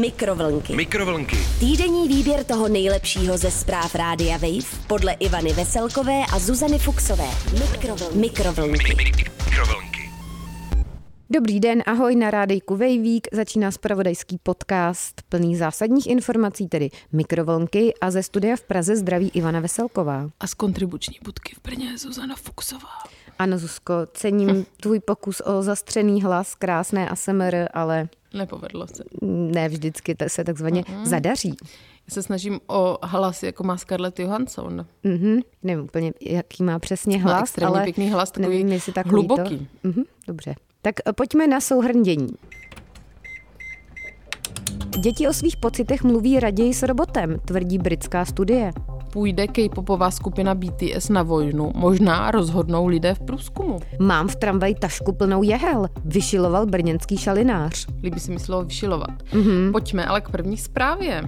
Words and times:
Mikrovlnky. 0.00 0.76
Mikrovlnky. 0.76 1.36
Týdenní 1.60 2.08
výběr 2.08 2.44
toho 2.44 2.68
nejlepšího 2.68 3.38
ze 3.38 3.50
zpráv 3.50 3.94
Rádia 3.94 4.36
Wave 4.36 4.86
podle 4.86 5.12
Ivany 5.12 5.52
Veselkové 5.52 6.22
a 6.32 6.38
Zuzany 6.38 6.78
Fuxové. 6.78 7.28
Mikrovlnky. 7.52 8.18
Mikrovlnky. 8.18 8.94
Mikrovlnky. 8.94 10.10
Dobrý 11.30 11.60
den, 11.60 11.82
ahoj 11.86 12.16
na 12.16 12.30
rádejku 12.30 12.76
Vejvík. 12.76 13.28
Začíná 13.32 13.70
spravodajský 13.70 14.38
podcast 14.42 15.22
plný 15.28 15.56
zásadních 15.56 16.06
informací, 16.06 16.68
tedy 16.68 16.90
mikrovlnky 17.12 17.94
a 18.00 18.10
ze 18.10 18.22
studia 18.22 18.56
v 18.56 18.62
Praze 18.62 18.96
zdraví 18.96 19.30
Ivana 19.34 19.60
Veselková. 19.60 20.30
A 20.40 20.46
z 20.46 20.54
kontribuční 20.54 21.18
budky 21.24 21.54
v 21.54 21.62
Brně 21.62 21.98
Zuzana 21.98 22.36
Fuxová. 22.36 22.88
Ano, 23.38 23.58
Zuzko, 23.58 23.94
cením 24.14 24.66
tvůj 24.80 25.00
pokus 25.00 25.42
o 25.44 25.62
zastřený 25.62 26.22
hlas, 26.22 26.54
krásné 26.54 27.08
ASMR, 27.08 27.56
ale 27.74 28.08
Nepovedlo 28.34 28.86
se. 28.86 29.04
ne 29.22 29.68
vždycky 29.68 30.16
se 30.26 30.44
takzvaně 30.44 30.84
Mhm. 30.88 31.06
zadaří. 31.06 31.56
Já 32.08 32.14
se 32.14 32.22
snažím 32.22 32.60
o 32.66 32.98
hlas, 33.02 33.42
jako 33.42 33.64
má 33.64 33.76
Scarlett 33.76 34.18
Johansson. 34.18 34.86
Mhm, 35.04 35.40
nevím 35.62 35.84
úplně, 35.84 36.12
jaký 36.20 36.62
má 36.62 36.78
přesně 36.78 37.18
Má 37.18 37.22
hlas, 37.22 37.42
extrémně 37.42 37.74
ale 37.76 37.84
pěkný 37.84 38.10
hlas, 38.10 38.30
takový 38.30 38.48
nevím, 38.54 38.72
jestli 38.72 38.92
takový 38.92 39.12
hluboký. 39.14 39.68
To. 39.82 39.88
Mhm, 39.88 40.02
dobře. 40.28 40.54
Tak 40.82 40.94
eh, 41.08 41.12
pojďme 41.12 41.46
na 41.46 41.60
souhrndění. 41.60 42.28
Děti 45.00 45.28
o 45.28 45.32
svých 45.32 45.56
pocitech 45.56 46.02
mluví 46.02 46.40
raději 46.40 46.74
s 46.74 46.82
robotem, 46.82 47.36
tvrdí 47.44 47.78
britská 47.78 48.24
studie. 48.24 48.72
Půjde 49.12 49.46
K-popová 49.46 50.10
skupina 50.10 50.54
BTS 50.54 51.08
na 51.08 51.22
vojnu, 51.22 51.72
možná 51.74 52.30
rozhodnou 52.30 52.86
lidé 52.86 53.14
v 53.14 53.20
průzkumu. 53.20 53.78
Mám 53.98 54.28
v 54.28 54.36
tramvaji 54.36 54.74
tašku 54.74 55.12
plnou 55.12 55.42
jehel, 55.42 55.86
vyšiloval 56.04 56.66
brněnský 56.66 57.16
šalinář. 57.16 57.86
Líbí 58.02 58.20
se 58.20 58.32
mi 58.32 58.38
slovo 58.38 58.64
vyšilovat. 58.64 59.10
Mhm. 59.32 59.42
Mm-hmm. 59.42 59.72
Pojďme 59.72 60.04
ale 60.04 60.20
k 60.20 60.30
první 60.30 60.56
zprávě. 60.56 61.22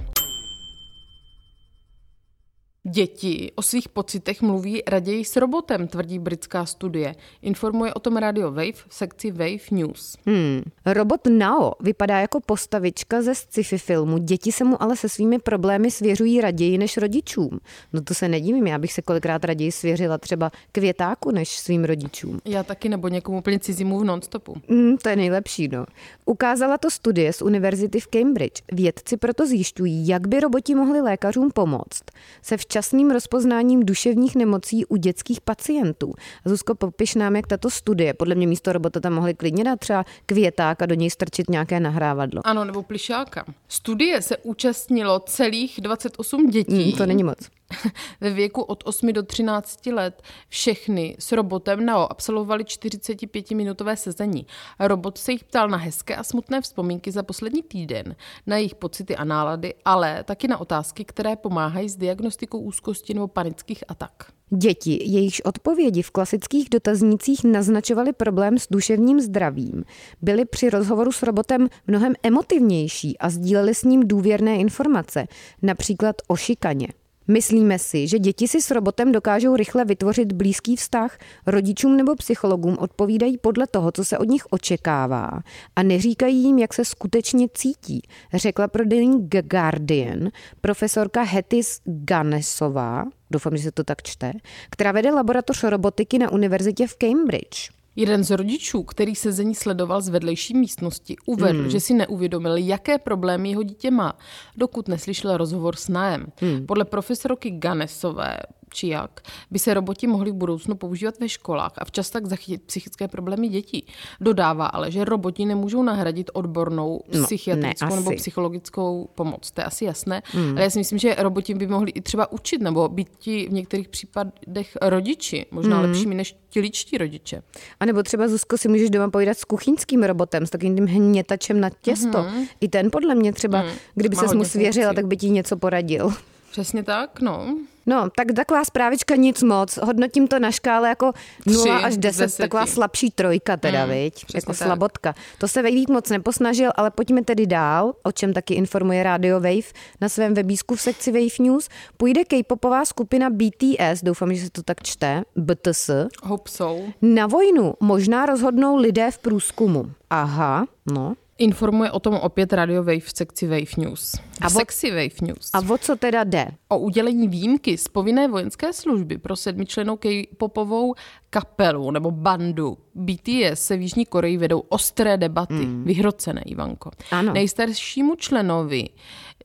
Děti 2.94 3.52
o 3.54 3.62
svých 3.62 3.88
pocitech 3.88 4.42
mluví 4.42 4.82
raději 4.86 5.24
s 5.24 5.36
robotem, 5.36 5.88
tvrdí 5.88 6.18
britská 6.18 6.66
studie. 6.66 7.14
Informuje 7.42 7.94
o 7.94 8.00
tom 8.00 8.16
Radio 8.16 8.50
Wave 8.50 8.72
v 8.72 8.94
sekci 8.94 9.30
Wave 9.30 9.70
News. 9.70 10.16
Hmm. 10.26 10.62
Robot 10.86 11.20
Nao 11.26 11.72
vypadá 11.80 12.20
jako 12.20 12.40
postavička 12.40 13.22
ze 13.22 13.34
sci-fi 13.34 13.78
filmu, 13.78 14.18
děti 14.18 14.52
se 14.52 14.64
mu 14.64 14.82
ale 14.82 14.96
se 14.96 15.08
svými 15.08 15.38
problémy 15.38 15.90
svěřují 15.90 16.40
raději 16.40 16.78
než 16.78 16.96
rodičům. 16.96 17.60
No 17.92 18.00
to 18.02 18.14
se 18.14 18.28
nedivím, 18.28 18.66
já 18.66 18.78
bych 18.78 18.92
se 18.92 19.02
kolikrát 19.02 19.44
raději 19.44 19.72
svěřila 19.72 20.18
třeba 20.18 20.50
květáku 20.72 21.30
než 21.30 21.58
svým 21.58 21.84
rodičům. 21.84 22.40
Já 22.44 22.62
taky 22.62 22.88
nebo 22.88 23.08
někomu 23.08 23.38
úplně 23.38 23.58
cizímu 23.58 23.98
v 23.98 24.04
nonstopu. 24.04 24.56
Mm, 24.68 24.96
to 24.96 25.08
je 25.08 25.16
nejlepší, 25.16 25.68
no. 25.68 25.86
Ukázala 26.24 26.78
to 26.78 26.90
studie 26.90 27.32
z 27.32 27.42
univerzity 27.42 28.00
v 28.00 28.06
Cambridge. 28.06 28.62
Vědci 28.72 29.16
proto 29.16 29.46
zjišťují, 29.46 30.08
jak 30.08 30.28
by 30.28 30.40
roboti 30.40 30.74
mohli 30.74 31.00
lékařům 31.00 31.50
pomoct 31.50 32.04
se 32.42 32.56
včasným 32.84 33.10
rozpoznáním 33.10 33.86
duševních 33.86 34.36
nemocí 34.36 34.86
u 34.86 34.96
dětských 34.96 35.40
pacientů. 35.40 36.14
Zuzko, 36.44 36.74
popiš 36.74 37.14
nám, 37.14 37.36
jak 37.36 37.46
tato 37.46 37.70
studie, 37.70 38.14
podle 38.14 38.34
mě 38.34 38.46
místo 38.46 38.72
robota 38.72 39.00
tam 39.00 39.12
mohli 39.12 39.34
klidně 39.34 39.64
dát 39.64 39.80
třeba 39.80 40.04
květák 40.26 40.82
a 40.82 40.86
do 40.86 40.94
něj 40.94 41.10
strčit 41.10 41.50
nějaké 41.50 41.80
nahrávadlo. 41.80 42.40
Ano, 42.44 42.64
nebo 42.64 42.82
plišáka. 42.82 43.44
Studie 43.68 44.22
se 44.22 44.36
účastnilo 44.36 45.20
celých 45.20 45.80
28 45.80 46.50
dětí 46.50 46.84
Mm, 46.84 46.92
to 46.92 47.06
není 47.06 47.24
moc. 47.24 47.38
ve 48.20 48.30
věku 48.30 48.62
od 48.62 48.82
8 48.86 49.12
do 49.12 49.22
13 49.22 49.86
let. 49.86 50.22
Všechny 50.48 51.16
s 51.18 51.32
robotem 51.32 51.86
NAO 51.86 52.12
absolvovali 52.12 52.64
45-minutové 52.64 53.94
sezení. 53.94 54.46
Robot 54.80 55.18
se 55.18 55.32
jich 55.32 55.44
ptal 55.44 55.68
na 55.68 55.76
hezké 55.76 56.16
a 56.16 56.22
smutné 56.22 56.60
vzpomínky 56.60 57.12
za 57.12 57.22
poslední 57.22 57.62
týden, 57.62 58.16
na 58.46 58.56
jejich 58.56 58.74
pocity 58.74 59.16
a 59.16 59.24
nálady, 59.24 59.74
ale 59.84 60.24
taky 60.24 60.48
na 60.48 60.58
otázky, 60.58 61.04
které 61.04 61.36
pomáhají 61.36 61.88
s 61.88 61.96
diagnostikou 61.96 62.58
úzkosti 62.58 63.14
nebo 63.14 63.28
panických 63.28 63.84
atak. 63.88 64.12
Děti, 64.50 65.00
jejichž 65.04 65.40
odpovědi 65.40 66.02
v 66.02 66.10
klasických 66.10 66.70
dotaznících 66.70 67.44
naznačovaly 67.44 68.12
problém 68.12 68.58
s 68.58 68.66
duševním 68.70 69.20
zdravím, 69.20 69.84
byly 70.22 70.44
při 70.44 70.70
rozhovoru 70.70 71.12
s 71.12 71.22
robotem 71.22 71.68
mnohem 71.86 72.14
emotivnější 72.22 73.18
a 73.18 73.30
sdíleli 73.30 73.74
s 73.74 73.84
ním 73.84 74.08
důvěrné 74.08 74.56
informace, 74.56 75.26
například 75.62 76.16
o 76.28 76.36
šikaně. 76.36 76.88
Myslíme 77.28 77.78
si, 77.78 78.08
že 78.08 78.18
děti 78.18 78.48
si 78.48 78.62
s 78.62 78.70
robotem 78.70 79.12
dokážou 79.12 79.56
rychle 79.56 79.84
vytvořit 79.84 80.32
blízký 80.32 80.76
vztah, 80.76 81.18
rodičům 81.46 81.96
nebo 81.96 82.16
psychologům 82.16 82.76
odpovídají 82.78 83.38
podle 83.38 83.66
toho, 83.66 83.92
co 83.92 84.04
se 84.04 84.18
od 84.18 84.28
nich 84.28 84.46
očekává 84.50 85.30
a 85.76 85.82
neříkají 85.82 86.42
jim, 86.42 86.58
jak 86.58 86.74
se 86.74 86.84
skutečně 86.84 87.48
cítí, 87.54 88.02
řekla 88.34 88.68
pro 88.68 88.84
deník 88.84 89.36
Guardian 89.46 90.28
profesorka 90.60 91.22
Hetis 91.22 91.80
Ganesová, 91.84 93.04
doufám, 93.30 93.56
že 93.56 93.62
se 93.62 93.72
to 93.72 93.84
tak 93.84 94.02
čte, 94.02 94.32
která 94.70 94.92
vede 94.92 95.10
laboratoř 95.10 95.64
robotiky 95.64 96.18
na 96.18 96.32
univerzitě 96.32 96.86
v 96.86 96.96
Cambridge. 96.96 97.83
Jeden 97.96 98.24
z 98.24 98.30
rodičů, 98.30 98.82
který 98.82 99.14
sezení 99.14 99.54
sledoval 99.54 100.00
z 100.00 100.08
vedlejší 100.08 100.56
místnosti, 100.56 101.16
uvedl, 101.26 101.60
hmm. 101.60 101.70
že 101.70 101.80
si 101.80 101.94
neuvědomil, 101.94 102.56
jaké 102.56 102.98
problémy 102.98 103.50
jeho 103.50 103.62
dítě 103.62 103.90
má, 103.90 104.18
dokud 104.56 104.88
neslyšel 104.88 105.36
rozhovor 105.36 105.76
s 105.76 105.88
nájem. 105.88 106.26
Hmm. 106.40 106.66
Podle 106.66 106.84
profesorky 106.84 107.50
Ganesové, 107.50 108.38
či 108.74 108.88
jak, 108.88 109.20
by 109.50 109.58
se 109.58 109.74
roboti 109.74 110.06
mohli 110.06 110.30
v 110.30 110.34
budoucnu 110.34 110.74
používat 110.74 111.14
ve 111.20 111.28
školách 111.28 111.72
a 111.78 111.84
včas 111.84 112.10
tak 112.10 112.26
zachytit 112.26 112.62
psychické 112.62 113.08
problémy 113.08 113.48
dětí. 113.48 113.86
Dodává 114.20 114.66
ale, 114.66 114.90
že 114.90 115.04
roboti 115.04 115.44
nemůžou 115.44 115.82
nahradit 115.82 116.30
odbornou 116.32 117.00
No, 117.14 117.24
psychiatrickou 117.24 117.88
ne, 117.88 117.96
nebo 117.96 118.10
psychologickou 118.16 119.08
pomoc. 119.14 119.50
To 119.50 119.60
je 119.60 119.64
asi 119.64 119.84
jasné. 119.84 120.22
Hmm. 120.26 120.50
Ale 120.50 120.62
já 120.62 120.70
si 120.70 120.78
myslím, 120.78 120.98
že 120.98 121.14
roboti 121.18 121.54
by 121.54 121.66
mohli 121.66 121.90
i 121.90 122.00
třeba 122.00 122.32
učit 122.32 122.62
nebo 122.62 122.88
být 122.88 123.08
ti 123.18 123.48
v 123.48 123.52
některých 123.52 123.88
případech 123.88 124.76
rodiči, 124.82 125.46
možná 125.50 125.78
hmm. 125.78 125.86
lepšími 125.86 126.14
než 126.14 126.36
ti 126.50 126.60
ličtí 126.60 126.98
rodiče. 126.98 127.42
A 127.80 127.84
nebo 127.84 128.02
třeba 128.02 128.28
Zuzko 128.28 128.58
si 128.58 128.68
můžeš 128.68 128.90
doma 128.90 129.10
povídat 129.10 129.38
s 129.38 129.44
kuchyňským 129.44 130.02
robotem, 130.02 130.46
s 130.46 130.50
takovým 130.50 130.76
tím 130.76 130.86
hnětačem 130.86 131.60
na 131.60 131.70
těsto. 131.70 132.18
Mm-hmm. 132.18 132.48
I 132.60 132.68
ten 132.68 132.90
podle 132.90 133.14
mě 133.14 133.32
třeba, 133.32 133.62
mm, 133.62 133.68
kdyby 133.94 134.16
se 134.16 134.34
mu 134.34 134.44
svěřila, 134.44 134.92
tak 134.92 135.06
by 135.06 135.16
ti 135.16 135.30
něco 135.30 135.56
poradil. 135.56 136.12
Přesně 136.50 136.82
tak, 136.82 137.20
no. 137.20 137.56
No, 137.86 138.10
tak 138.16 138.32
taková 138.36 138.64
zprávička 138.64 139.16
nic 139.16 139.42
moc. 139.42 139.76
Hodnotím 139.82 140.28
to 140.28 140.38
na 140.38 140.50
škále 140.50 140.88
jako 140.88 141.12
0 141.46 141.62
Tři 141.62 141.70
až 141.70 141.92
z 141.92 141.98
10, 141.98 142.20
deseti. 142.22 142.42
taková 142.42 142.66
slabší 142.66 143.10
trojka 143.10 143.56
teda, 143.56 143.84
mm, 143.86 143.90
viď? 143.92 144.24
Jako 144.34 144.52
tak. 144.52 144.56
slabotka. 144.56 145.14
To 145.38 145.48
se 145.48 145.62
Vejvík 145.62 145.88
moc 145.90 146.10
neposnažil, 146.10 146.70
ale 146.76 146.90
pojďme 146.90 147.22
tedy 147.24 147.46
dál, 147.46 147.92
o 148.02 148.12
čem 148.12 148.32
taky 148.32 148.54
informuje 148.54 149.02
Radio 149.02 149.40
Wave 149.40 149.72
na 150.00 150.08
svém 150.08 150.34
webísku 150.34 150.74
v 150.76 150.80
sekci 150.80 151.12
Wave 151.12 151.38
News. 151.40 151.68
Půjde 151.96 152.24
K-popová 152.24 152.84
skupina 152.84 153.30
BTS, 153.30 154.02
doufám, 154.02 154.34
že 154.34 154.44
se 154.44 154.50
to 154.50 154.62
tak 154.62 154.82
čte, 154.82 155.22
BTS, 155.36 155.90
Hope 156.22 156.50
so. 156.50 156.84
na 157.02 157.26
vojnu. 157.26 157.74
Možná 157.80 158.26
rozhodnou 158.26 158.76
lidé 158.76 159.10
v 159.10 159.18
průzkumu. 159.18 159.90
Aha, 160.10 160.66
no. 160.86 161.14
Informuje 161.38 161.90
o 161.90 162.00
tom 162.00 162.14
opět 162.14 162.52
Radio 162.52 162.82
Wave 162.82 163.00
v 163.00 163.10
sekci 163.16 163.46
Wave 163.46 163.76
News. 163.76 164.14
A 164.40 164.46
o- 164.46 164.50
sekci 164.50 164.90
Wave 164.90 165.20
News. 165.22 165.50
A 165.52 165.58
o 165.74 165.78
co 165.78 165.96
teda 165.96 166.24
jde? 166.24 166.46
o 166.68 166.78
udělení 166.78 167.28
výjimky 167.28 167.78
z 167.78 167.88
povinné 167.88 168.28
vojenské 168.28 168.72
služby 168.72 169.18
pro 169.18 169.36
sedmičlenou 169.36 169.96
K-popovou 169.96 170.94
kapelu 171.30 171.90
nebo 171.90 172.10
bandu 172.10 172.78
BTS 172.94 173.54
se 173.54 173.76
v 173.76 173.80
Jižní 173.82 174.06
Koreji 174.06 174.36
vedou 174.36 174.60
ostré 174.60 175.16
debaty. 175.16 175.54
Mm. 175.54 175.84
Vyhrocené, 175.84 176.42
Ivanko. 176.46 176.90
Ano. 177.10 177.32
Nejstaršímu 177.32 178.14
členovi 178.16 178.88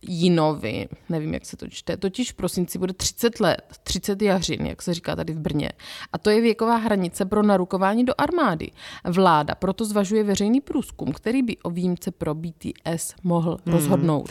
Jinovi, 0.02 0.88
nevím, 1.10 1.34
jak 1.34 1.46
se 1.46 1.58
to 1.58 1.68
čte, 1.68 1.98
totiž 1.98 2.32
v 2.32 2.36
prosinci 2.36 2.80
bude 2.80 2.94
30 2.94 3.40
let, 3.40 3.62
30 3.84 4.22
jařin, 4.22 4.66
jak 4.66 4.82
se 4.82 4.94
říká 4.94 5.16
tady 5.16 5.34
v 5.34 5.40
Brně. 5.40 5.72
A 6.14 6.18
to 6.18 6.30
je 6.30 6.42
věková 6.42 6.76
hranice 6.76 7.26
pro 7.26 7.44
narukování 7.44 8.06
do 8.06 8.14
armády. 8.18 8.72
Vláda 9.06 9.56
proto 9.56 9.86
zvažuje 9.86 10.24
veřejný 10.24 10.62
průzkum, 10.62 11.12
který 11.12 11.44
by 11.44 11.58
o 11.58 11.70
výjimce 11.70 12.12
pro 12.12 12.36
BTS 12.36 13.16
mohl 13.24 13.58
Hmm. 13.66 13.76
rozhodnout. 13.76 14.30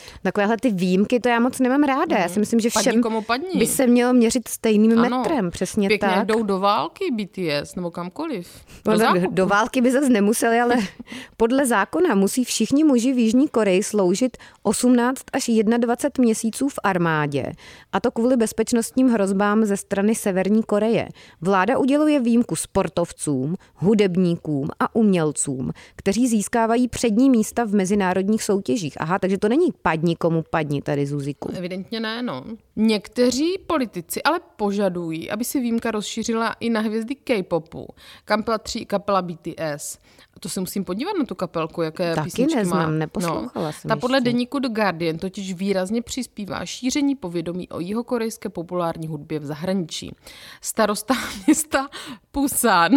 Takovéhle 0.48 0.56
ty 0.77 0.84
výjimky, 0.84 1.21
to 1.21 1.28
já 1.28 1.41
moc 1.41 1.59
nemám 1.60 1.83
ráda. 1.83 2.18
Já 2.18 2.28
si 2.28 2.41
myslím, 2.41 2.60
že 2.60 2.68
Padni 2.74 2.91
všem 2.91 3.03
komu 3.03 3.22
padni. 3.22 3.59
by 3.59 3.66
se 3.66 3.86
mělo 3.86 4.12
měřit 4.12 4.48
stejným 4.48 4.98
Ano, 4.98 5.18
metrem. 5.18 5.50
Přesně 5.50 5.89
Pěkně 5.89 6.09
tak. 6.09 6.27
jdou 6.27 6.42
do 6.42 6.59
války 6.59 7.04
BTS 7.12 7.74
nebo 7.74 7.91
kamkoliv. 7.91 8.48
Do 8.84 8.91
tak 8.91 8.98
zákupu. 8.98 9.30
do 9.34 9.47
války 9.47 9.80
by 9.80 9.92
zase 9.92 10.09
nemuseli, 10.09 10.60
ale 10.60 10.77
podle 11.36 11.66
zákona 11.66 12.15
musí 12.15 12.45
všichni 12.45 12.84
muži 12.84 13.12
v 13.12 13.18
Jižní 13.18 13.48
Koreji 13.48 13.83
sloužit 13.83 14.36
18 14.62 15.22
až 15.33 15.50
21 15.78 16.22
měsíců 16.24 16.68
v 16.68 16.78
armádě. 16.84 17.53
A 17.92 18.00
to 18.00 18.10
kvůli 18.10 18.36
bezpečnostním 18.36 19.09
hrozbám 19.09 19.65
ze 19.65 19.77
strany 19.77 20.15
Severní 20.15 20.62
Koreje. 20.62 21.09
Vláda 21.41 21.78
uděluje 21.78 22.21
výjimku 22.21 22.56
sportovcům, 22.56 23.54
hudebníkům 23.74 24.68
a 24.80 24.95
umělcům, 24.97 25.71
kteří 25.97 26.28
získávají 26.28 26.89
přední 26.89 27.30
místa 27.30 27.65
v 27.65 27.74
mezinárodních 27.74 28.42
soutěžích. 28.42 29.00
Aha, 29.00 29.18
takže 29.18 29.39
to 29.39 29.48
není 29.48 29.68
padni 29.83 30.16
komu 30.16 30.37
problému 30.38 30.50
padni 30.50 30.82
tady 30.82 31.06
Zuziku. 31.06 31.52
Evidentně 31.54 32.00
ne, 32.00 32.22
no. 32.22 32.44
Někteří 32.76 33.58
politici 33.66 34.22
ale 34.22 34.40
požadují, 34.56 35.30
aby 35.30 35.44
si 35.44 35.60
výjimka 35.60 35.90
rozšířila 35.90 36.56
i 36.60 36.70
na 36.70 36.80
hvězdy 36.80 37.14
K-popu, 37.14 37.88
kam 38.24 38.42
patří 38.42 38.86
kapela 38.86 39.22
BTS. 39.22 39.98
A 40.36 40.40
to 40.40 40.48
se 40.48 40.60
musím 40.60 40.84
podívat 40.84 41.12
na 41.18 41.24
tu 41.24 41.34
kapelku, 41.34 41.82
jaké 41.82 42.14
Taky 42.14 42.24
písničky 42.24 42.56
neznám, 42.56 42.92
má. 42.92 42.98
neposlouchala 42.98 43.66
no. 43.66 43.72
jsem 43.72 43.88
Ta 43.88 43.96
podle 43.96 44.20
deníku 44.20 44.58
The 44.58 44.68
Guardian 44.68 45.18
totiž 45.18 45.54
výrazně 45.54 46.02
přispívá 46.02 46.66
šíření 46.66 47.14
povědomí 47.14 47.68
o 47.68 47.80
jihokorejské 47.80 48.48
populární 48.48 49.06
hudbě 49.06 49.38
v 49.38 49.44
zahraničí. 49.44 50.14
Starosta 50.60 51.14
města 51.46 51.88
Pusan 52.30 52.92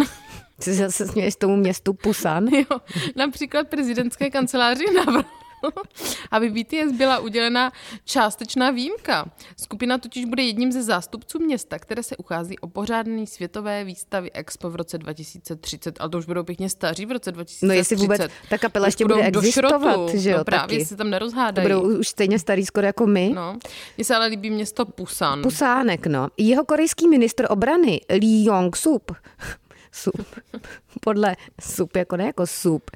Ty 0.64 0.70
se 0.70 0.74
zase 0.74 1.06
směješ 1.06 1.36
tomu 1.36 1.56
městu 1.56 1.94
Pusan? 1.94 2.46
Jo, 2.52 2.78
například 3.16 3.68
prezidentské 3.68 4.30
kanceláři 4.30 4.84
navrhl, 4.94 5.28
aby 6.30 6.50
BTS 6.50 6.92
byla 6.92 7.18
udělena 7.18 7.72
částečná 8.04 8.70
výjimka. 8.70 9.30
Skupina 9.62 9.98
totiž 9.98 10.24
bude 10.24 10.42
jedním 10.42 10.72
ze 10.72 10.82
zástupců 10.82 11.38
města, 11.38 11.78
které 11.78 12.02
se 12.02 12.16
uchází 12.16 12.58
o 12.58 12.68
pořádný 12.68 13.26
světové 13.26 13.84
výstavy 13.84 14.32
Expo 14.32 14.70
v 14.70 14.76
roce 14.76 14.98
2030. 14.98 16.00
Ale 16.00 16.10
to 16.10 16.18
už 16.18 16.26
budou 16.26 16.42
pěkně 16.44 16.70
staří 16.70 17.06
v 17.06 17.12
roce 17.12 17.32
2030. 17.32 17.66
No 17.66 17.74
jestli 17.74 17.96
vůbec 17.96 18.22
ta 18.50 18.58
kapela 18.58 18.86
ještě 18.86 19.04
budou 19.04 19.16
bude 19.16 19.26
existovat, 19.28 19.80
šrotu. 19.82 20.12
že 20.14 20.30
jo, 20.30 20.38
no 20.38 20.44
právě 20.44 20.78
taky. 20.78 20.84
se 20.86 20.96
tam 20.96 21.06
To 21.06 21.10
nerozhádají. 21.10 21.68
budou 21.68 21.98
už 21.98 22.08
stejně 22.08 22.38
starý 22.38 22.66
skoro 22.66 22.86
jako 22.86 23.06
my. 23.06 23.32
No. 23.34 23.58
Mně 23.96 24.04
se 24.04 24.14
ale 24.16 24.26
líbí 24.26 24.50
město 24.50 24.84
Pusan. 24.86 25.42
Pusánek, 25.42 26.06
no. 26.06 26.28
Jeho 26.36 26.64
korejský 26.64 27.08
ministr 27.08 27.46
obrany 27.50 28.00
Lee 28.10 28.48
Jong-sup, 28.48 29.14
sup, 29.92 30.26
podle 31.00 31.36
sup, 31.60 31.96
jako 31.96 32.16
ne 32.16 32.24
jako 32.24 32.46
sup, 32.46 32.90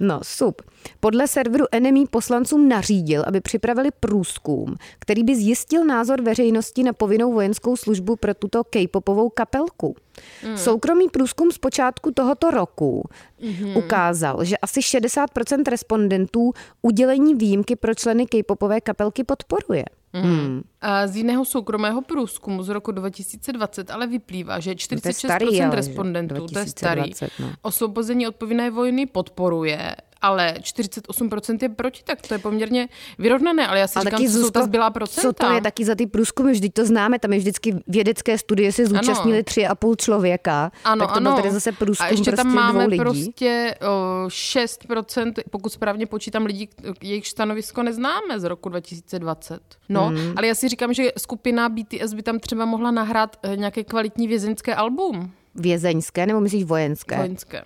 no 0.00 0.20
sup, 0.22 0.62
podle 1.00 1.28
serveru 1.28 1.64
Enemy 1.72 2.06
poslancům 2.06 2.68
nařídil, 2.68 3.24
aby 3.26 3.40
připravili 3.40 3.90
průzkum, 4.00 4.76
který 4.98 5.24
by 5.24 5.36
zjistil 5.36 5.84
názor 5.84 6.22
veřejnosti 6.22 6.82
na 6.82 6.92
povinnou 6.92 7.32
vojenskou 7.32 7.76
službu 7.76 8.16
pro 8.16 8.34
tuto 8.34 8.64
k-popovou 8.64 9.28
kapelku. 9.28 9.96
Hmm. 10.42 10.56
Soukromý 10.56 11.08
průzkum 11.08 11.50
z 11.50 11.58
počátku 11.58 12.10
tohoto 12.12 12.50
roku 12.50 13.08
hmm. 13.40 13.76
ukázal, 13.76 14.44
že 14.44 14.56
asi 14.58 14.80
60% 14.80 15.62
respondentů 15.70 16.52
udělení 16.82 17.34
výjimky 17.34 17.76
pro 17.76 17.94
členy 17.94 18.26
k-popové 18.26 18.80
kapelky 18.80 19.24
podporuje. 19.24 19.84
Hmm. 20.12 20.62
A 20.80 21.06
z 21.06 21.16
jiného 21.16 21.44
soukromého 21.44 22.02
průzkumu 22.02 22.62
z 22.62 22.68
roku 22.68 22.92
2020 22.92 23.90
ale 23.90 24.06
vyplývá, 24.06 24.60
že 24.60 24.72
46% 24.72 25.06
No 25.06 25.12
starý, 25.12 25.62
ale, 25.62 25.76
respondentů, 25.76 26.46
to 26.46 26.58
je 26.58 26.66
starý, 26.66 27.00
2020, 27.00 27.30
no. 27.38 27.52
osvobození 27.62 28.28
od 28.28 28.36
povinné 28.36 28.70
vojny 28.70 29.06
podporuje, 29.06 29.96
ale 30.22 30.54
48% 30.60 31.58
je 31.62 31.68
proti, 31.68 32.02
tak 32.04 32.22
to 32.28 32.34
je 32.34 32.38
poměrně 32.38 32.88
vyrovnané, 33.18 33.66
ale 33.66 33.78
já 33.78 33.86
si 33.86 33.96
Ale 33.96 34.04
říkám, 34.04 34.18
taky, 34.18 34.26
co 34.28 34.32
jsou 34.32 34.38
Zuzko, 34.40 34.50
ta 34.52 34.64
zbylá 34.64 34.90
procenta. 34.90 35.28
Co 35.28 35.32
to 35.32 35.52
je 35.52 35.60
taky 35.60 35.84
za 35.84 35.94
ty 35.94 36.06
průzkumy? 36.06 36.52
Vždyť 36.52 36.74
to 36.74 36.86
známe, 36.86 37.18
tam 37.18 37.32
je 37.32 37.38
vždycky 37.38 37.76
vědecké 37.86 38.38
studie, 38.38 38.72
se 38.72 38.86
zúčastnili 38.86 39.42
tři 39.44 39.66
a 39.66 39.74
půl 39.74 39.96
člověka. 39.96 40.72
Ano, 40.84 41.06
tak 41.06 41.10
to 41.10 41.16
ano. 41.16 41.30
byl 41.30 41.36
tady 41.42 41.50
zase 41.54 41.72
průzkum 41.72 42.06
a 42.06 42.08
ještě 42.08 42.30
prostě 42.30 42.36
tam 42.44 42.54
máme 42.54 42.86
lidí. 42.86 42.98
prostě 42.98 43.74
o, 43.80 44.26
6%, 44.28 45.32
pokud 45.50 45.72
správně 45.72 46.06
počítám 46.06 46.44
lidí, 46.46 46.68
jejich 47.02 47.28
stanovisko 47.28 47.82
neznáme 47.82 48.40
z 48.40 48.44
roku 48.44 48.68
2020. 48.68 49.60
No, 49.88 50.06
Hmm. 50.06 50.32
ale 50.36 50.46
já 50.46 50.54
si 50.54 50.68
říkám, 50.68 50.94
že 50.94 51.12
skupina 51.18 51.68
BTS 51.68 52.14
by 52.14 52.22
tam 52.22 52.38
třeba 52.38 52.64
mohla 52.64 52.90
nahrát 52.90 53.36
eh, 53.42 53.56
nějaké 53.56 53.84
kvalitní 53.84 54.28
vězeňské 54.28 54.74
album. 54.74 55.30
Vězeňské 55.54 56.26
nebo 56.26 56.40
myslíš 56.40 56.64
vojenské? 56.64 57.16
Vojenské. 57.16 57.62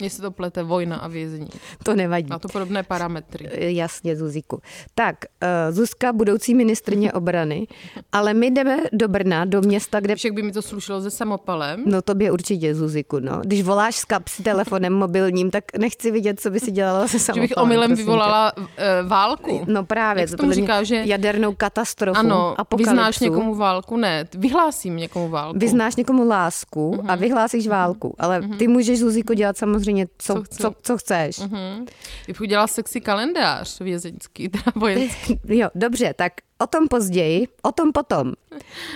Mně 0.00 0.10
se 0.10 0.22
to 0.22 0.30
plete 0.30 0.62
vojna 0.62 0.96
a 0.96 1.08
vězení. 1.08 1.48
To 1.82 1.94
nevadí. 1.94 2.26
Má 2.30 2.38
to 2.38 2.48
podobné 2.48 2.82
parametry. 2.82 3.48
Eh, 3.52 3.70
Jasně, 3.70 4.16
Zuziku. 4.16 4.60
Tak, 4.94 5.16
uh, 5.42 5.74
Zuzka, 5.74 6.12
budoucí 6.12 6.54
ministrně 6.54 7.12
obrany, 7.22 7.66
ale 8.12 8.34
my 8.34 8.50
jdeme 8.50 8.76
do 8.92 9.08
Brna, 9.08 9.44
do 9.44 9.60
města, 9.60 10.00
kde... 10.00 10.16
Však 10.16 10.32
by 10.32 10.42
mi 10.42 10.52
to 10.52 10.62
slušelo 10.62 11.00
se 11.02 11.10
samopalem. 11.10 11.82
No 11.86 12.02
tobě 12.02 12.30
určitě, 12.32 12.74
Zuziku, 12.74 13.18
no. 13.20 13.40
Když 13.44 13.62
voláš 13.62 13.96
z 13.96 14.04
kapsy 14.04 14.42
telefonem 14.42 14.92
mobilním, 14.92 15.50
tak 15.50 15.64
nechci 15.78 16.10
vidět, 16.10 16.40
co 16.40 16.50
by 16.50 16.60
si 16.60 16.70
dělala 16.70 17.08
se 17.08 17.18
Že 17.18 17.24
samopalem. 17.24 17.48
bych 17.48 17.56
omylem 17.56 17.88
prosím 17.90 17.96
tě. 17.96 18.02
vyvolala 18.10 18.52
uh, 18.56 18.64
válku. 19.08 19.64
No 19.68 19.84
právě, 19.84 20.20
Jak 20.20 20.30
to 20.30 20.36
tomu 20.36 20.52
říká, 20.52 20.82
že- 20.82 21.02
jadernou 21.06 21.54
katastrofu, 21.54 22.18
Ano, 22.18 22.60
apokalypsu. 22.60 22.90
vyznáš 22.90 23.18
někomu 23.18 23.54
válku? 23.54 23.96
Ne, 23.96 24.24
vyhlásím 24.38 24.96
někomu 24.96 25.28
válku. 25.28 25.58
Vyznáš 25.58 25.96
někomu 25.96 26.28
lásku 26.28 26.94
Mhm. 26.98 27.10
a 27.10 27.14
vyhlásíš 27.14 27.68
válku, 27.68 28.14
ale 28.18 28.40
ty 28.58 28.68
můžeš, 28.68 28.98
Zuziko, 28.98 29.34
dělat 29.34 29.56
samozřejmě, 29.58 29.83
co, 30.18 30.34
Co 30.34 30.34
co, 30.34 30.42
chci. 30.44 30.62
co, 30.62 30.74
co 30.82 30.98
chceš. 30.98 31.38
Hm. 31.38 31.86
Bych 32.26 32.40
udělala 32.40 32.66
sexy 32.66 33.00
kalendář 33.00 33.80
vězeňský, 33.80 34.48
teda 34.48 34.72
vojenský. 34.76 35.40
Jo, 35.48 35.68
dobře, 35.74 36.14
tak 36.14 36.32
o 36.58 36.66
tom 36.66 36.88
později, 36.88 37.48
o 37.62 37.72
tom 37.72 37.92
potom. 37.92 38.32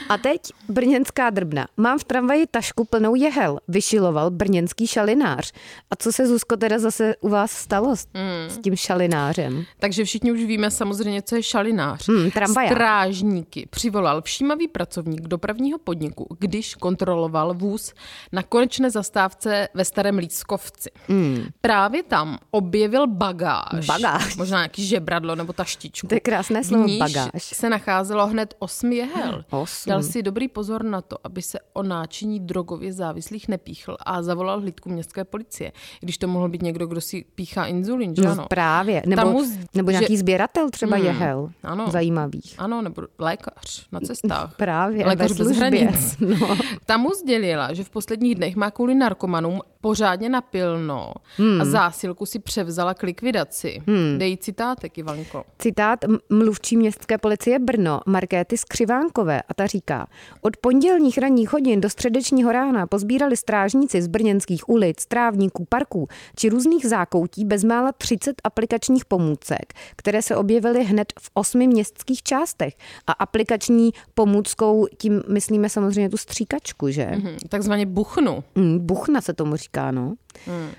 A 0.08 0.18
teď 0.18 0.40
brněnská 0.68 1.30
drbna. 1.30 1.68
Mám 1.76 1.98
v 1.98 2.04
tramvaji 2.04 2.46
tašku 2.46 2.84
plnou 2.84 3.14
jehel, 3.14 3.58
vyšiloval 3.68 4.30
brněnský 4.30 4.86
šalinář. 4.86 5.52
A 5.90 5.96
co 5.96 6.12
se, 6.12 6.26
Zuzko, 6.26 6.56
teda 6.56 6.78
zase 6.78 7.14
u 7.20 7.28
vás 7.28 7.50
stalo 7.50 7.96
s, 7.96 8.06
Hmm. 8.14 8.50
s 8.50 8.58
tím 8.58 8.76
šalinářem? 8.76 9.64
Takže 9.78 10.04
všichni 10.04 10.32
už 10.32 10.40
víme 10.44 10.70
samozřejmě, 10.70 11.22
co 11.22 11.36
je 11.36 11.42
šalinář. 11.42 12.08
Hmm, 12.08 12.30
tramvaják. 12.30 12.72
Strážníky 12.72 13.66
přivolal 13.70 14.22
všímavý 14.22 14.68
pracovník 14.68 15.20
dopravního 15.20 15.78
podniku, 15.78 16.26
když 16.38 16.74
kontroloval 16.74 17.54
vůz 17.54 17.92
na 18.32 18.42
konečné 18.42 18.90
zastávce 18.90 19.68
ve 19.74 19.84
Starém 19.84 20.18
Lískovci. 20.18 20.90
Hmm. 21.08 21.46
Právě 21.60 22.02
tam 22.02 22.38
objevil 22.50 23.06
bagáž. 23.06 23.86
Bagáž. 23.86 24.36
Možná 24.36 24.58
nějaký 24.58 24.86
žebradlo 24.86 25.34
nebo 25.34 25.52
taštičku. 25.52 26.06
To 26.06 26.14
je 26.14 26.20
krásné 26.20 26.64
slovo, 26.64 26.98
bagáž. 26.98 27.47
Se 27.54 27.70
nacházelo 27.70 28.26
hned 28.26 28.54
osm 28.58 28.92
jehel. 28.92 29.44
Osm. 29.50 29.90
Dal 29.90 30.02
si 30.02 30.22
dobrý 30.22 30.48
pozor 30.48 30.84
na 30.84 31.00
to, 31.00 31.16
aby 31.24 31.42
se 31.42 31.58
o 31.72 31.82
náčiní 31.82 32.40
drogově 32.40 32.92
závislých 32.92 33.48
nepíchl 33.48 33.96
a 34.06 34.22
zavolal 34.22 34.60
hlídku 34.60 34.88
městské 34.90 35.24
policie. 35.24 35.72
Když 36.00 36.18
to 36.18 36.28
mohl 36.28 36.48
být 36.48 36.62
někdo, 36.62 36.86
kdo 36.86 37.00
si 37.00 37.24
píchá 37.34 37.66
inzulin, 37.66 38.14
že 38.16 38.22
No, 38.22 38.30
ano? 38.32 38.46
právě. 38.48 39.02
Nebo, 39.06 39.22
Tam 39.22 39.32
mu 39.32 39.44
z- 39.44 39.58
nebo 39.74 39.90
nějaký 39.90 40.12
že- 40.16 40.18
sběratel 40.18 40.70
třeba 40.70 40.96
Hmm, 40.96 41.06
jehel. 41.06 41.50
ano. 41.62 41.90
Zajímavých. 41.90 42.54
Ano, 42.58 42.82
nebo 42.82 43.02
lékař 43.18 43.86
na 43.92 44.00
cestách. 44.00 44.54
Právě, 44.56 45.06
Lékař 45.06 45.32
bez 45.32 45.48
hranic. 45.48 46.16
No. 46.40 46.56
Tam 46.86 47.00
mu 47.00 47.10
sdělila, 47.10 47.72
že 47.72 47.84
v 47.84 47.90
posledních 47.90 48.34
dnech 48.34 48.56
má 48.56 48.70
kvůli 48.70 48.94
narkomanům 48.94 49.60
pořádně 49.80 50.28
napilno 50.28 51.12
hmm. 51.36 51.60
a 51.60 51.64
zásilku 51.64 52.26
si 52.26 52.38
převzala 52.38 52.94
k 52.94 53.02
likvidaci. 53.02 53.82
Hmm. 53.86 54.18
Dej 54.18 54.36
citátek, 54.36 54.98
Ivanko. 54.98 55.44
Citát 55.58 55.98
mluvčí 56.30 56.76
městské 56.76 57.18
policie 57.18 57.37
Brno 57.58 58.00
Markéty 58.06 58.58
Skřivánkové 58.58 59.42
a 59.42 59.54
ta 59.54 59.66
říká, 59.66 60.06
od 60.40 60.56
pondělních 60.56 61.18
ranních 61.18 61.52
hodin 61.52 61.80
do 61.80 61.90
středečního 61.90 62.52
rána 62.52 62.86
pozbírali 62.86 63.36
strážníci 63.36 64.02
z 64.02 64.06
brněnských 64.06 64.68
ulic, 64.68 65.06
trávníků, 65.06 65.66
parků 65.68 66.08
či 66.36 66.48
různých 66.48 66.86
zákoutí 66.86 67.44
bezmála 67.44 67.92
30 67.92 68.36
aplikačních 68.44 69.04
pomůcek, 69.04 69.74
které 69.96 70.22
se 70.22 70.36
objevily 70.36 70.84
hned 70.84 71.12
v 71.20 71.30
osmi 71.34 71.66
městských 71.66 72.22
částech. 72.22 72.74
A 73.06 73.12
aplikační 73.12 73.90
pomůckou 74.14 74.86
tím 74.98 75.22
myslíme 75.28 75.68
samozřejmě 75.68 76.08
tu 76.08 76.16
stříkačku, 76.16 76.90
že? 76.90 77.06
Hm, 77.06 77.36
takzvaně 77.48 77.86
buchnu. 77.86 78.44
Mm, 78.54 78.78
buchna 78.86 79.20
se 79.20 79.34
tomu 79.34 79.56
říká, 79.56 79.90
no. 79.90 80.14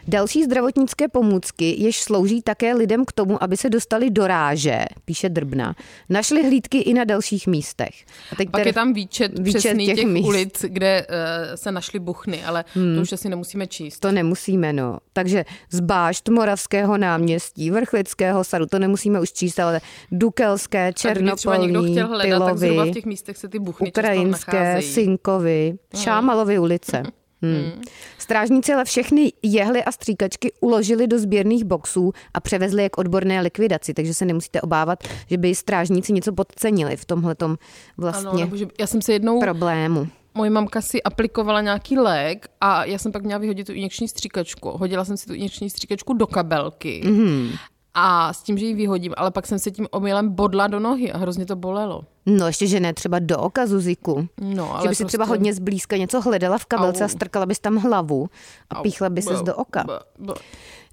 Další 0.08 0.44
zdravotnické 0.44 1.08
pomůcky, 1.08 1.76
jež 1.78 2.02
slouží 2.02 2.42
také 2.42 2.74
lidem 2.74 3.06
k 3.06 3.12
tomu, 3.12 3.44
aby 3.44 3.58
se 3.58 3.70
dostali 3.70 4.10
do 4.10 4.28
ráže, 4.28 4.86
píše 5.06 5.30
Drbna, 5.30 5.76
našli 6.10 6.44
hlídky 6.44 6.78
i 6.78 6.94
na 6.94 7.04
dalších 7.04 7.48
místech. 7.48 8.06
A 8.32 8.36
teď 8.36 8.50
Pak 8.50 8.60
tedy- 8.60 8.70
je 8.70 8.74
tam 8.74 8.94
výčet, 8.94 9.40
výčet 9.40 9.60
přesný 9.60 9.86
těch, 9.86 9.96
těch 9.96 10.08
míst. 10.08 10.26
ulic, 10.26 10.66
kde 10.68 11.08
uh, 11.10 11.56
se 11.56 11.72
našly 11.72 12.00
buchny, 12.00 12.44
ale 12.44 12.66
hmm. 12.74 12.96
to 12.96 13.02
už 13.02 13.12
asi 13.12 13.30
nemusíme 13.30 13.68
číst. 13.68 14.00
To 14.00 14.12
nemusíme, 14.12 14.74
no. 14.74 14.98
Takže 15.14 15.46
z 15.72 15.80
Bášt, 15.80 16.30
Moravského 16.30 16.98
náměstí, 16.98 17.72
Vrchlického 17.72 18.44
sadu, 18.44 18.66
to 18.66 18.80
nemusíme 18.80 19.20
už 19.22 19.32
číst, 19.32 19.60
ale 19.60 19.82
Dukelské, 20.12 20.88
A 20.88 21.12
kdyby 21.12 21.32
třeba 21.32 21.56
někdo 21.56 21.80
Černopolní, 21.80 21.96
chtěl 21.96 22.08
hledat, 22.08 22.46
tak 22.46 22.58
zhruba 22.58 22.84
v 22.84 22.90
Pilovy, 22.90 22.92
těch 22.92 23.06
místech 23.06 23.38
se 23.38 23.50
ty 23.50 23.60
buchny 23.60 23.92
často 23.92 24.02
Ukrajinské, 24.02 24.58
nacházejí. 24.58 24.94
Sinkovy, 24.94 25.78
Šámalovy 25.96 26.60
ulice. 26.60 27.04
Hmm. 27.42 27.82
Strážníci 28.18 28.74
ale 28.74 28.86
všechny 28.86 29.34
jehly 29.44 29.84
a 29.84 29.92
stříkačky 29.92 30.52
uložili 30.62 31.08
do 31.08 31.20
sběrných 31.20 31.64
boxů 31.64 32.12
a 32.34 32.40
převezli 32.40 32.84
je 32.84 32.90
k 32.90 32.98
odborné 32.98 33.42
likvidaci, 33.42 33.94
takže 33.94 34.14
se 34.14 34.26
nemusíte 34.26 34.62
obávat, 34.62 35.04
že 35.28 35.38
by 35.38 35.56
strážníci 35.56 36.14
něco 36.14 36.34
podcenili 36.34 36.98
v 36.98 37.06
tomhletom 37.06 37.52
Ano, 37.52 37.58
vlastně 37.98 38.40
nebo 38.40 38.58
že 38.58 38.68
já 38.80 38.88
jsem 38.88 39.02
se 39.02 39.14
jednou 39.14 39.40
problému. 39.40 40.08
Moje 40.34 40.50
mamka 40.50 40.82
si 40.82 41.04
aplikovala 41.04 41.62
nějaký 41.62 41.98
lék 41.98 42.48
a 42.62 42.86
já 42.86 42.98
jsem 42.98 43.12
pak 43.12 43.24
měla 43.24 43.40
vyhodit 43.40 43.68
tu 43.68 43.74
injekční 43.74 44.08
stříkačku. 44.08 44.70
Hodila 44.70 45.06
jsem 45.06 45.18
si 45.18 45.26
tu 45.26 45.34
injekční 45.34 45.70
stříkačku 45.70 46.14
do 46.14 46.28
kabelky 46.28 47.02
mm-hmm. 47.06 47.58
a 47.94 48.34
s 48.34 48.44
tím, 48.44 48.58
že 48.58 48.66
ji 48.66 48.74
vyhodím, 48.74 49.14
ale 49.18 49.32
pak 49.32 49.48
jsem 49.48 49.60
se 49.60 49.72
tím 49.72 49.88
omylem 49.92 50.30
bodla 50.30 50.68
do 50.68 50.80
nohy 50.80 51.12
a 51.12 51.18
hrozně 51.18 51.46
to 51.46 51.56
bolelo. 51.56 52.04
No 52.30 52.48
ještě, 52.48 52.68
že 52.68 52.80
ne 52.80 52.94
třeba 52.94 53.20
do 53.20 53.38
oka 53.40 53.68
Zuziku. 53.68 54.28
No, 54.42 54.74
ale 54.74 54.82
že 54.84 54.90
by 54.90 54.96
si 54.96 55.06
třeba 55.06 55.26
prostě- 55.26 55.30
hodně 55.38 55.54
zblízka 55.54 55.98
něco 55.98 56.22
hledala 56.22 56.58
v 56.58 56.66
kabelce 56.66 57.04
Au. 57.04 57.06
a 57.06 57.08
strkala 57.08 57.46
bys 57.46 57.60
tam 57.60 57.76
hlavu 57.78 58.30
a 58.70 58.76
Au, 58.76 58.84
píchla 58.84 59.10
by 59.10 59.22
ses 59.22 59.40
b- 59.40 59.46
do 59.46 59.56
oka. 59.56 59.84
b- 59.84 60.00
b- 60.20 60.34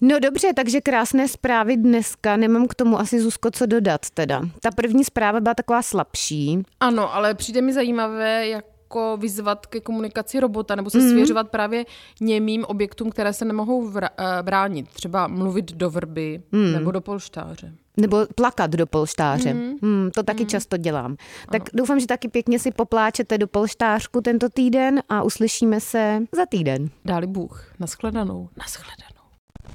No 0.01 0.19
dobře, 0.21 0.53
takže 0.57 0.81
krásné 0.81 1.29
zprávy 1.29 1.77
dneska. 1.77 2.37
Nemám 2.37 2.67
k 2.67 2.75
tomu 2.75 3.01
asi 3.01 3.21
Zuzko 3.21 3.51
co 3.51 3.67
dodat 3.67 4.11
teda. 4.11 4.43
Ta 4.61 4.71
první 4.71 5.05
zpráva 5.05 5.41
byla 5.41 5.55
taková 5.55 5.83
slabší. 5.83 6.63
Ano, 6.81 7.15
ale 7.15 7.35
přijde 7.35 7.63
mi 7.63 7.73
zajímavé, 7.73 8.49
jak 8.49 8.65
jako 8.87 9.17
vyzvat 9.17 9.67
ke 9.67 9.81
komunikaci 9.81 10.41
robota 10.41 10.75
nebo 10.75 10.91
se 10.91 10.99
mm. 10.99 11.11
svěřovat 11.11 11.51
právě 11.51 11.85
němým 12.21 12.65
objektům, 12.65 13.11
které 13.11 13.33
se 13.33 13.45
nemohou 13.45 13.91
vra- 13.91 14.11
eh, 14.19 14.43
bránit. 14.43 14.89
Třeba 14.89 15.27
mluvit 15.27 15.73
do 15.73 15.91
vrby 15.91 16.43
mm. 16.53 16.73
nebo 16.73 16.91
do 16.91 17.01
polštáře. 17.01 17.73
Nebo 17.97 18.27
plakat 18.35 18.71
do 18.71 18.87
polštáře. 18.87 19.55
Mm. 19.55 19.75
Mm, 19.83 20.11
to 20.11 20.23
taky 20.23 20.43
mm. 20.43 20.49
často 20.49 20.77
dělám. 20.77 21.17
Tak 21.51 21.63
ano. 21.63 21.69
doufám, 21.75 22.01
že 22.01 22.07
taky 22.07 22.29
pěkně 22.29 22.59
si 22.59 22.71
popláčete 22.71 23.39
do 23.39 23.47
polštářku 23.47 24.21
tento 24.21 24.49
týden 24.49 25.03
a 25.09 25.23
uslyšíme 25.23 25.81
se 25.81 26.23
za 26.33 26.47
týden. 26.47 26.89
Dáli 27.05 27.27
Bůh. 27.27 27.65
Naschledanou. 27.79 28.49
Naschledanou. 28.57 29.16